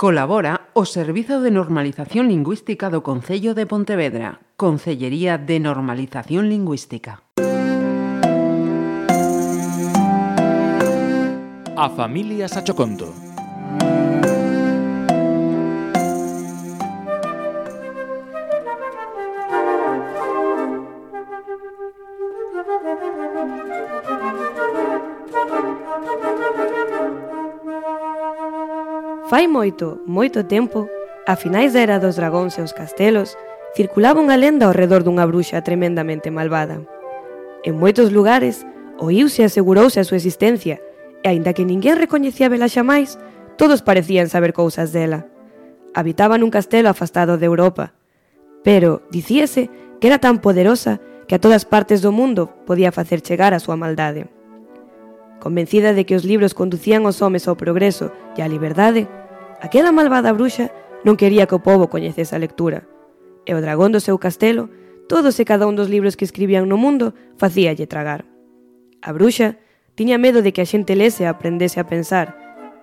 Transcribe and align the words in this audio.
Colabora 0.00 0.72
o 0.72 0.88
Servizo 0.88 1.44
de 1.44 1.52
Normalización 1.52 2.32
Lingüística 2.32 2.88
do 2.88 3.04
Concello 3.04 3.52
de 3.52 3.68
Pontevedra, 3.68 4.40
Concellería 4.56 5.36
de 5.36 5.60
Normalización 5.60 6.48
Lingüística. 6.48 7.20
A 11.76 11.86
familia 11.92 12.48
Sachoconto. 12.48 13.29
Fai 29.30 29.46
moito, 29.46 30.02
moito 30.06 30.42
tempo, 30.42 30.90
a 31.24 31.36
finais 31.36 31.70
da 31.72 31.78
era 31.86 32.02
dos 32.02 32.18
dragóns 32.18 32.58
e 32.58 32.66
os 32.66 32.74
castelos, 32.74 33.38
circulaba 33.78 34.18
unha 34.18 34.34
lenda 34.34 34.66
ao 34.66 34.74
redor 34.74 35.06
dunha 35.06 35.22
bruxa 35.22 35.62
tremendamente 35.62 36.34
malvada. 36.34 36.82
En 37.62 37.78
moitos 37.78 38.10
lugares, 38.10 38.66
oíuse 38.98 39.42
e 39.42 39.46
asegurouse 39.46 40.02
a 40.02 40.06
súa 40.08 40.18
existencia, 40.18 40.82
e 41.22 41.30
aínda 41.30 41.54
que 41.54 41.62
ninguén 41.62 42.02
recoñecía 42.02 42.50
vela 42.50 42.66
xa 42.66 42.82
máis, 42.82 43.22
todos 43.54 43.86
parecían 43.86 44.26
saber 44.26 44.50
cousas 44.50 44.90
dela. 44.90 45.30
Habitaba 45.94 46.34
nun 46.34 46.50
castelo 46.50 46.90
afastado 46.90 47.38
de 47.38 47.46
Europa, 47.46 47.94
pero 48.66 49.06
dicíase 49.14 49.70
que 50.02 50.10
era 50.10 50.18
tan 50.18 50.42
poderosa 50.42 50.98
que 51.30 51.38
a 51.38 51.42
todas 51.42 51.62
partes 51.62 52.02
do 52.02 52.10
mundo 52.10 52.50
podía 52.66 52.90
facer 52.90 53.22
chegar 53.22 53.54
a 53.54 53.62
súa 53.62 53.78
maldade 53.78 54.26
convencida 55.40 55.96
de 55.96 56.04
que 56.04 56.14
os 56.14 56.22
libros 56.22 56.54
conducían 56.54 57.02
os 57.08 57.18
homes 57.24 57.48
ao 57.48 57.56
progreso 57.56 58.12
e 58.36 58.44
á 58.44 58.46
liberdade, 58.46 59.08
aquela 59.58 59.90
malvada 59.90 60.30
bruxa 60.36 60.70
non 61.02 61.16
quería 61.16 61.48
que 61.48 61.56
o 61.56 61.64
povo 61.64 61.88
coñecese 61.88 62.36
a 62.36 62.42
lectura. 62.42 62.84
E 63.48 63.56
o 63.56 63.62
dragón 63.64 63.90
do 63.90 64.04
seu 64.04 64.20
castelo, 64.20 64.68
todos 65.08 65.40
e 65.40 65.48
cada 65.48 65.64
un 65.64 65.74
dos 65.74 65.88
libros 65.88 66.14
que 66.14 66.28
escribían 66.28 66.68
no 66.68 66.76
mundo, 66.76 67.16
facíalle 67.40 67.88
tragar. 67.88 68.28
A 69.00 69.10
bruxa 69.16 69.56
tiña 69.96 70.20
medo 70.20 70.44
de 70.44 70.52
que 70.52 70.62
a 70.62 70.68
xente 70.68 70.94
lese 70.94 71.24
e 71.24 71.28
aprendese 71.28 71.80
a 71.80 71.88
pensar, 71.88 72.36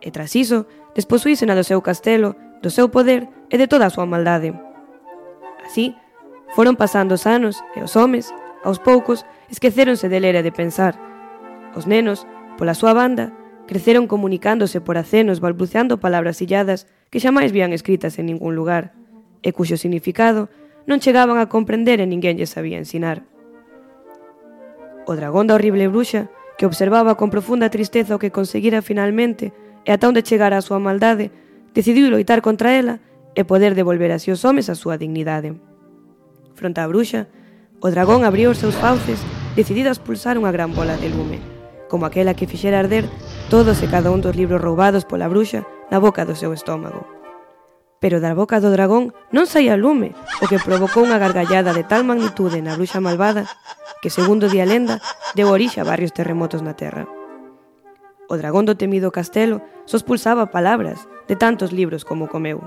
e 0.00 0.08
tras 0.10 0.32
iso, 0.34 0.66
desposuíse 0.96 1.44
na 1.44 1.54
do 1.54 1.62
seu 1.62 1.84
castelo, 1.84 2.34
do 2.64 2.72
seu 2.72 2.88
poder 2.88 3.28
e 3.52 3.56
de 3.60 3.68
toda 3.68 3.86
a 3.86 3.92
súa 3.92 4.08
maldade. 4.08 4.56
Así, 5.62 5.94
foron 6.56 6.80
pasando 6.80 7.14
os 7.14 7.28
anos 7.28 7.60
e 7.76 7.84
os 7.84 7.94
homes, 7.94 8.32
aos 8.64 8.80
poucos, 8.80 9.22
esquecéronse 9.52 10.08
de 10.08 10.18
ler 10.18 10.34
e 10.34 10.42
de 10.42 10.50
pensar. 10.50 10.96
Os 11.76 11.86
nenos 11.86 12.26
Pola 12.58 12.74
súa 12.74 12.90
banda, 12.90 13.30
creceron 13.70 14.10
comunicándose 14.10 14.82
por 14.82 14.98
acenos 14.98 15.38
balbuceando 15.38 16.02
palabras 16.02 16.42
illadas 16.42 16.90
que 17.06 17.22
xamais 17.22 17.54
vían 17.54 17.70
escritas 17.70 18.18
en 18.18 18.26
ningún 18.26 18.58
lugar 18.58 18.98
e 19.46 19.54
cuxo 19.54 19.78
significado 19.78 20.50
non 20.90 20.98
chegaban 20.98 21.38
a 21.38 21.46
comprender 21.46 22.02
e 22.02 22.10
ninguén 22.10 22.34
lle 22.34 22.50
sabía 22.50 22.82
ensinar. 22.82 23.22
O 25.06 25.14
dragón 25.14 25.46
da 25.46 25.54
horrible 25.54 25.86
bruxa, 25.86 26.26
que 26.58 26.66
observaba 26.66 27.14
con 27.14 27.30
profunda 27.30 27.70
tristeza 27.70 28.18
o 28.18 28.20
que 28.20 28.34
conseguira 28.34 28.82
finalmente 28.82 29.54
e 29.86 29.94
ata 29.94 30.10
onde 30.10 30.26
chegara 30.26 30.58
a 30.58 30.66
súa 30.66 30.82
maldade, 30.82 31.30
decidiu 31.70 32.10
loitar 32.10 32.42
contra 32.42 32.74
ela 32.74 32.98
e 33.38 33.46
poder 33.46 33.78
devolver 33.78 34.10
así 34.10 34.34
os 34.34 34.42
homes 34.42 34.66
a 34.66 34.74
súa 34.74 34.98
dignidade. 34.98 35.54
Fronte 36.58 36.82
á 36.82 36.90
bruxa, 36.90 37.30
o 37.78 37.86
dragón 37.86 38.26
abriu 38.26 38.50
os 38.50 38.58
seus 38.58 38.74
fauces 38.74 39.22
decidido 39.54 39.92
a 39.92 39.94
expulsar 39.94 40.34
unha 40.34 40.50
gran 40.50 40.74
bola 40.74 40.98
de 40.98 41.06
lume 41.14 41.57
como 41.88 42.06
aquela 42.06 42.36
que 42.36 42.46
fixera 42.46 42.78
arder 42.78 43.08
todos 43.48 43.82
e 43.82 43.88
cada 43.88 44.12
un 44.12 44.20
dos 44.20 44.36
libros 44.36 44.60
roubados 44.60 45.08
pola 45.08 45.26
bruxa 45.26 45.64
na 45.90 45.98
boca 45.98 46.28
do 46.28 46.36
seu 46.36 46.52
estómago. 46.52 47.08
Pero 47.98 48.20
da 48.20 48.36
boca 48.36 48.62
do 48.62 48.70
dragón 48.70 49.10
non 49.34 49.50
saía 49.50 49.74
lume, 49.74 50.14
o 50.38 50.46
que 50.46 50.62
provocou 50.62 51.02
unha 51.02 51.18
gargallada 51.18 51.74
de 51.74 51.82
tal 51.82 52.06
magnitude 52.06 52.62
na 52.62 52.78
bruxa 52.78 53.02
malvada 53.02 53.48
que, 53.98 54.12
segundo 54.12 54.46
di 54.46 54.62
a 54.62 54.68
lenda, 54.68 55.02
deu 55.34 55.50
orixe 55.50 55.82
a 55.82 55.88
varios 55.88 56.14
terremotos 56.14 56.62
na 56.62 56.78
terra. 56.78 57.10
O 58.30 58.38
dragón 58.38 58.68
do 58.68 58.78
temido 58.78 59.10
castelo 59.10 59.64
sospulsaba 59.88 60.54
palabras 60.54 61.08
de 61.26 61.34
tantos 61.34 61.74
libros 61.74 62.06
como 62.06 62.30
comeu. 62.30 62.62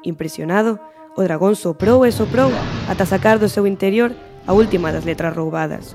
Impresionado, 0.00 0.80
o 1.12 1.20
dragón 1.20 1.52
soprou 1.58 2.08
e 2.08 2.12
soprou 2.14 2.48
ata 2.88 3.04
sacar 3.04 3.36
do 3.36 3.52
seu 3.52 3.68
interior 3.68 4.16
a 4.48 4.56
última 4.56 4.92
das 4.94 5.04
letras 5.04 5.36
roubadas, 5.36 5.92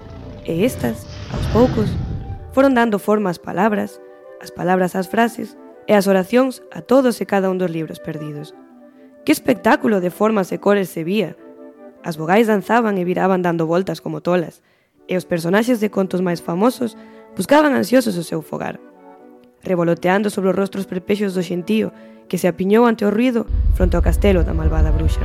E 0.50 0.66
estas, 0.66 1.06
aos 1.30 1.46
poucos, 1.54 1.94
foron 2.58 2.74
dando 2.74 2.98
forma 2.98 3.30
ás 3.30 3.38
palabras, 3.38 4.02
as 4.42 4.50
palabras 4.50 4.98
ás 4.98 5.06
frases 5.06 5.54
e 5.86 5.94
as 5.94 6.10
oracións 6.10 6.66
a 6.74 6.82
todos 6.82 7.22
e 7.22 7.30
cada 7.30 7.54
un 7.54 7.62
dos 7.62 7.70
libros 7.70 8.02
perdidos. 8.02 8.58
Que 9.30 9.30
espectáculo 9.30 10.02
de 10.02 10.10
formas 10.10 10.50
e 10.50 10.58
cores 10.58 10.90
se 10.90 11.06
vía! 11.06 11.38
As 12.02 12.18
vogais 12.18 12.50
danzaban 12.50 12.98
e 12.98 13.06
viraban 13.06 13.46
dando 13.46 13.70
voltas 13.70 14.02
como 14.02 14.26
tolas, 14.26 14.66
e 15.06 15.14
os 15.14 15.30
personaxes 15.30 15.78
de 15.78 15.94
contos 15.94 16.26
máis 16.26 16.42
famosos 16.42 16.98
buscaban 17.38 17.78
ansiosos 17.78 18.18
o 18.18 18.26
seu 18.26 18.42
fogar. 18.42 18.82
Revoloteando 19.62 20.34
sobre 20.34 20.50
os 20.50 20.58
rostros 20.58 20.90
perpexos 20.90 21.38
do 21.38 21.46
xentío 21.46 21.94
que 22.26 22.42
se 22.42 22.50
apiñou 22.50 22.90
ante 22.90 23.06
o 23.06 23.14
ruido 23.14 23.46
fronte 23.78 23.94
ao 23.94 24.02
castelo 24.02 24.42
da 24.42 24.58
malvada 24.58 24.90
bruxa. 24.90 25.22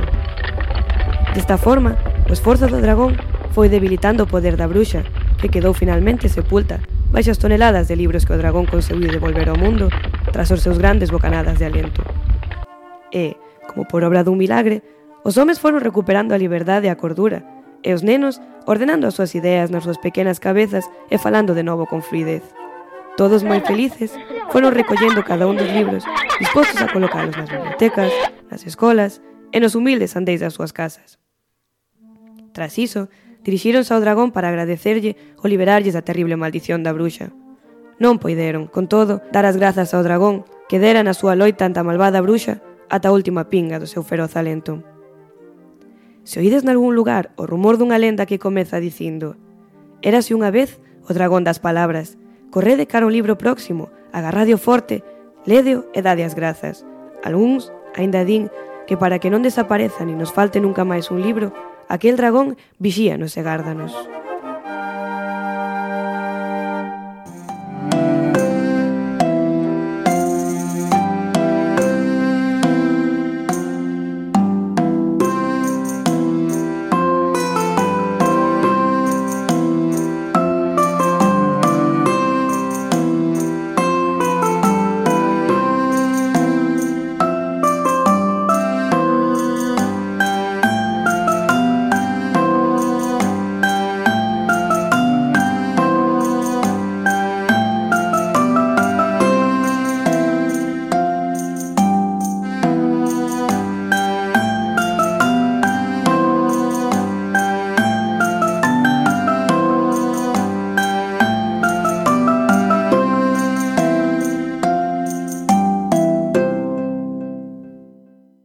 Desta 1.33 1.57
forma, 1.57 1.97
o 2.29 2.33
esforzo 2.37 2.69
do 2.69 2.77
dragón 2.77 3.17
foi 3.55 3.71
debilitando 3.71 4.23
o 4.23 4.27
poder 4.27 4.59
da 4.59 4.67
bruxa, 4.67 5.07
que 5.39 5.47
quedou 5.47 5.71
finalmente 5.71 6.27
sepulta 6.27 6.83
baixo 7.07 7.31
as 7.31 7.39
toneladas 7.39 7.87
de 7.87 7.95
libros 7.95 8.27
que 8.27 8.35
o 8.35 8.37
dragón 8.37 8.67
conseguiu 8.67 9.07
devolver 9.07 9.47
ao 9.47 9.55
mundo 9.55 9.87
tras 10.35 10.51
os 10.51 10.59
seus 10.59 10.75
grandes 10.75 11.07
bocanadas 11.07 11.55
de 11.55 11.63
aliento. 11.63 12.03
E, 13.15 13.39
como 13.71 13.87
por 13.87 14.03
obra 14.03 14.27
dun 14.27 14.35
milagre, 14.35 14.83
os 15.23 15.39
homes 15.39 15.63
foron 15.63 15.79
recuperando 15.79 16.35
a 16.35 16.41
liberdade 16.41 16.87
e 16.87 16.91
a 16.91 16.99
cordura, 16.99 17.47
e 17.79 17.95
os 17.95 18.03
nenos 18.03 18.43
ordenando 18.67 19.07
as 19.07 19.15
súas 19.15 19.31
ideas 19.31 19.71
nas 19.71 19.87
súas 19.87 20.03
pequenas 20.03 20.43
cabezas 20.43 20.83
e 21.07 21.15
falando 21.15 21.55
de 21.55 21.63
novo 21.63 21.87
con 21.87 22.03
fluidez. 22.03 22.43
Todos 23.15 23.47
moi 23.47 23.63
felices, 23.63 24.11
foron 24.51 24.75
recollendo 24.75 25.23
cada 25.23 25.47
un 25.47 25.55
dos 25.55 25.71
libros, 25.71 26.03
dispostos 26.43 26.83
a 26.83 26.91
colocalos 26.91 27.39
nas 27.39 27.47
bibliotecas, 27.47 28.11
nas 28.51 28.67
escolas 28.67 29.23
e 29.55 29.63
nos 29.63 29.79
humildes 29.79 30.19
andeis 30.19 30.43
das 30.43 30.51
súas 30.51 30.75
casas. 30.75 31.15
Tras 32.51 32.75
iso, 32.75 33.07
dirixíronse 33.45 33.93
ao 33.93 34.01
dragón 34.01 34.33
para 34.33 34.49
agradecerlle 34.49 35.13
o 35.37 35.45
liberarlles 35.45 35.93
da 35.93 36.01
terrible 36.01 36.35
maldición 36.35 36.81
da 36.81 36.91
bruxa. 36.91 37.29
Non 38.01 38.17
poideron, 38.17 38.65
con 38.65 38.89
todo, 38.89 39.21
dar 39.29 39.45
as 39.45 39.55
grazas 39.55 39.93
ao 39.93 40.01
dragón 40.01 40.43
que 40.65 40.81
dera 40.81 41.05
na 41.05 41.13
súa 41.13 41.37
loita 41.37 41.63
ante 41.63 41.79
a 41.79 41.87
malvada 41.87 42.19
bruxa 42.25 42.59
ata 42.89 43.13
a 43.13 43.15
última 43.15 43.47
pinga 43.53 43.77
do 43.77 43.85
seu 43.85 44.01
feroz 44.01 44.33
alento. 44.33 44.81
Se 46.25 46.41
oídes 46.41 46.65
nalgún 46.65 46.97
lugar 46.97 47.31
o 47.37 47.45
rumor 47.45 47.77
dunha 47.77 48.01
lenda 48.01 48.25
que 48.25 48.41
comeza 48.41 48.81
dicindo 48.81 49.37
Érase 50.05 50.37
unha 50.37 50.53
vez 50.53 50.77
o 51.05 51.13
dragón 51.17 51.41
das 51.41 51.57
palabras, 51.57 52.17
correde 52.53 52.85
cara 52.85 53.09
un 53.09 53.13
libro 53.13 53.37
próximo, 53.41 53.89
agarradio 54.13 54.61
forte, 54.61 55.01
ledeo 55.49 55.89
e 55.97 56.05
dade 56.05 56.21
as 56.21 56.37
grazas. 56.37 56.85
Algúns 57.25 57.73
aínda 57.97 58.21
din 58.21 58.53
que 58.85 59.01
para 59.01 59.17
que 59.17 59.33
non 59.33 59.41
desapareza 59.41 60.05
ni 60.05 60.13
nos 60.13 60.29
falte 60.29 60.61
nunca 60.61 60.85
máis 60.85 61.09
un 61.09 61.25
libro, 61.25 61.49
Aquel 61.87 62.17
dragón 62.17 62.57
vixíanos 62.79 63.37
e 63.37 63.41
gárdanos. 63.45 63.93